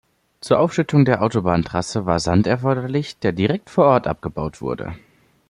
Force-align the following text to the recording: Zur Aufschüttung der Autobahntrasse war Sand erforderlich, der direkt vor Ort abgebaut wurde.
Zur 0.39 0.57
Aufschüttung 0.59 1.05
der 1.05 1.21
Autobahntrasse 1.21 2.07
war 2.07 2.17
Sand 2.19 2.47
erforderlich, 2.47 3.19
der 3.19 3.33
direkt 3.33 3.69
vor 3.69 3.85
Ort 3.85 4.07
abgebaut 4.07 4.59
wurde. 4.59 4.95